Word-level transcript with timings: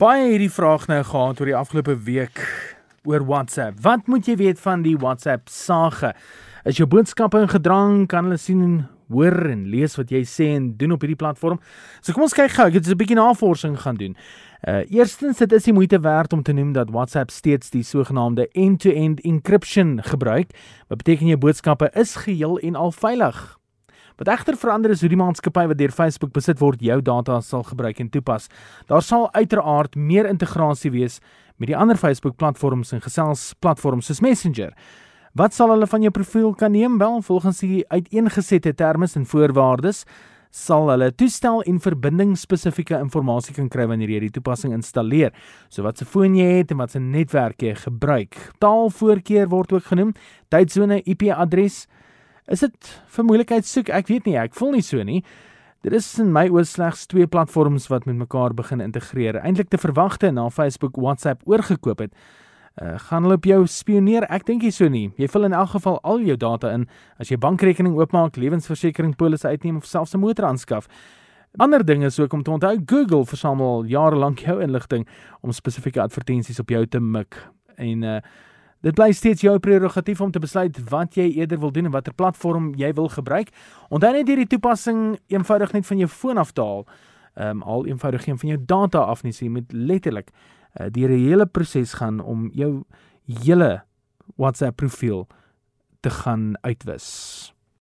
baie 0.00 0.30
hierdie 0.30 0.48
vraag 0.48 0.86
nou 0.88 1.02
gehad 1.04 1.40
oor 1.42 1.48
die 1.50 1.56
afgelope 1.58 1.92
week 2.06 2.38
oor 3.04 3.20
WhatsApp. 3.28 3.82
Wat 3.84 4.06
moet 4.08 4.30
jy 4.30 4.38
weet 4.40 4.60
van 4.62 4.80
die 4.80 4.94
WhatsApp 4.96 5.50
sage? 5.52 6.14
As 6.64 6.78
jou 6.80 6.86
boodskappe 6.88 7.42
in 7.42 7.50
gedrang 7.52 8.06
kan 8.08 8.24
hulle 8.24 8.38
sien, 8.40 8.86
hoor 9.12 9.36
en 9.50 9.66
lees 9.68 9.98
wat 10.00 10.08
jy 10.14 10.22
sê 10.24 10.48
en 10.54 10.70
doen 10.80 10.96
op 10.96 11.04
hierdie 11.04 11.18
platform. 11.20 11.60
So 12.00 12.16
kom 12.16 12.24
ons 12.24 12.36
kyk 12.36 12.56
gou, 12.56 12.66
ek 12.70 12.80
het 12.80 12.88
'n 12.88 12.96
bietjie 12.96 13.20
navorsing 13.20 13.76
gaan 13.76 14.00
doen. 14.00 14.16
Uh 14.64 14.88
eerstens 14.88 15.38
dit 15.38 15.52
is 15.52 15.64
die 15.64 15.76
moeite 15.76 16.00
werd 16.00 16.32
om 16.32 16.42
te 16.42 16.52
noem 16.52 16.72
dat 16.72 16.90
WhatsApp 16.90 17.30
steeds 17.30 17.70
die 17.70 17.84
sogenaamde 17.84 18.48
end-to-end 18.52 19.20
encryption 19.20 20.02
gebruik. 20.02 20.56
Wat 20.88 20.98
beteken 21.04 21.26
jou 21.26 21.38
boodskappe 21.38 21.90
is 21.92 22.16
geheel 22.16 22.58
en 22.58 22.74
al 22.74 22.92
veilig. 22.92 23.59
Wat 24.18 24.28
egter 24.28 24.56
verander 24.56 24.90
is 24.90 25.00
hoe 25.00 25.10
die 25.12 25.20
maatskappy 25.20 25.66
wat 25.70 25.78
deur 25.78 25.94
Facebook 25.94 26.32
besit 26.32 26.58
word 26.60 26.82
jou 26.82 27.00
data 27.02 27.40
sal 27.40 27.62
gebruik 27.62 28.00
en 28.00 28.10
toepas. 28.10 28.48
Daar 28.86 29.02
sal 29.02 29.28
uiteraard 29.34 29.94
meer 29.96 30.26
integrasie 30.26 30.90
wees 30.90 31.20
met 31.56 31.68
die 31.68 31.76
ander 31.76 31.96
Facebook 31.96 32.36
platforms 32.36 32.92
en 32.92 33.04
geselsplatforms 33.04 34.06
soos 34.06 34.20
Messenger. 34.20 34.74
Wat 35.36 35.54
sal 35.54 35.70
hulle 35.70 35.86
van 35.86 36.02
jou 36.02 36.10
profiel 36.10 36.54
kan 36.54 36.72
neem? 36.72 36.98
Wel, 36.98 37.22
volgens 37.22 37.60
die 37.62 37.84
uiteengesette 37.88 38.74
terme 38.74 39.06
en 39.14 39.26
voorwaardes 39.26 40.04
sal 40.50 40.88
hulle 40.90 41.12
toestel 41.14 41.62
en 41.62 41.78
verbinding 41.78 42.34
spesifieke 42.38 42.98
inligting 42.98 43.56
kan 43.56 43.68
kry 43.70 43.86
wanneer 43.86 44.10
jy 44.10 44.20
die 44.26 44.32
toepassing 44.34 44.72
installeer. 44.74 45.30
So 45.70 45.82
wat 45.86 45.98
se 45.98 46.04
foon 46.04 46.34
jy 46.34 46.58
het 46.58 46.72
en 46.74 46.80
wat 46.82 46.90
se 46.90 46.98
netwerk 46.98 47.62
jy 47.62 47.74
gebruik. 47.78 48.34
Taalvoorkeur 48.58 49.48
word 49.48 49.72
ook 49.72 49.86
genoem, 49.86 50.14
tydsone, 50.50 51.02
IP-adres. 51.06 51.86
Is 52.50 52.64
dit 52.64 52.88
vir 53.14 53.26
moeilikheid 53.28 53.66
soek? 53.66 53.92
Ek 53.94 54.08
weet 54.10 54.26
nie, 54.26 54.34
ek 54.34 54.56
voel 54.58 54.74
nie 54.74 54.82
so 54.82 55.02
nie. 55.06 55.20
Dit 55.86 55.94
is 55.94 56.06
in 56.18 56.32
my 56.34 56.48
oë 56.50 56.66
slegs 56.66 57.06
twee 57.08 57.28
platforms 57.30 57.86
wat 57.92 58.08
met 58.10 58.18
mekaar 58.18 58.56
begin 58.58 58.82
integreer. 58.82 59.38
Eintlik 59.38 59.70
te 59.70 59.78
verwagte 59.78 60.32
na 60.34 60.48
Facebook 60.50 60.98
WhatsApp 60.98 61.46
oorgekoop 61.46 62.02
het. 62.02 62.16
Uh, 62.80 62.96
gaan 63.06 63.22
hulle 63.22 63.38
op 63.38 63.46
jou 63.46 63.60
spioneer? 63.70 64.26
Ek 64.34 64.48
dink 64.48 64.66
nie 64.66 64.74
so 64.74 64.90
nie. 64.90 65.12
Jy 65.20 65.30
vul 65.30 65.46
in 65.46 65.54
elk 65.54 65.76
geval 65.76 66.00
al 66.02 66.26
jou 66.26 66.36
data 66.42 66.74
in 66.74 66.88
as 67.22 67.30
jy 67.30 67.38
bankrekening 67.38 67.94
oopmaak, 67.98 68.36
lewensversekering 68.40 69.14
polisse 69.20 69.46
uitneem 69.46 69.78
of 69.78 69.86
selfs 69.86 70.14
'n 70.14 70.20
motor 70.20 70.50
aanskaf. 70.50 70.88
Ander 71.58 71.84
dinge 71.84 72.06
is 72.06 72.18
ook 72.18 72.32
om 72.32 72.42
te 72.42 72.50
onthou 72.50 72.76
Google 72.86 73.26
versamel 73.26 73.84
jare 73.84 74.16
lank 74.16 74.38
jou 74.38 74.60
inligting 74.62 75.06
om 75.40 75.52
spesifieke 75.52 76.00
advertensies 76.00 76.60
op 76.60 76.68
jou 76.68 76.86
te 76.86 77.00
mik. 77.00 77.36
En 77.76 78.02
uh 78.02 78.20
Dit 78.80 78.96
bly 78.96 79.10
steeds 79.12 79.44
jou 79.44 79.58
prerogatief 79.60 80.20
om 80.24 80.30
te 80.32 80.40
besluit 80.40 80.78
wat 80.88 81.16
jy 81.18 81.26
eerder 81.36 81.60
wil 81.60 81.72
doen 81.72 81.90
en 81.90 81.92
watter 81.92 82.14
platform 82.16 82.72
jy 82.80 82.92
wil 82.96 83.10
gebruik. 83.12 83.52
Onthou 83.92 84.12
net 84.14 84.28
hierdie 84.28 84.48
toepassing 84.48 85.18
eenvoudig 85.28 85.74
net 85.76 85.86
van 85.86 86.00
jou 86.00 86.08
foon 86.08 86.40
af 86.40 86.54
te 86.56 86.64
haal. 86.64 86.86
Ehm 87.34 87.60
um, 87.60 87.62
al 87.62 87.86
eenvoudig 87.86 88.24
geen 88.24 88.38
van 88.38 88.48
jou 88.48 88.58
data 88.66 88.98
af 88.98 89.22
nie, 89.22 89.32
so 89.32 89.44
jy 89.44 89.50
moet 89.50 89.72
letterlik 89.72 90.32
uh, 90.32 90.88
deur 90.88 91.10
'n 91.10 91.24
hele 91.28 91.46
proses 91.46 91.92
gaan 91.92 92.20
om 92.20 92.50
jou 92.54 92.84
hele 93.26 93.82
WhatsApp 94.36 94.76
profiel 94.76 95.26
te 96.00 96.10
gaan 96.10 96.54
uitwis. 96.60 97.52